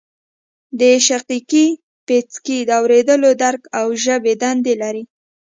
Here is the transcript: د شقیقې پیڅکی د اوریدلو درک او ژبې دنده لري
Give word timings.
د 0.79 0.81
شقیقې 1.07 1.65
پیڅکی 2.07 2.57
د 2.67 2.69
اوریدلو 2.79 3.29
درک 3.43 3.61
او 3.79 3.87
ژبې 4.03 4.33
دنده 4.41 4.73
لري 4.81 5.03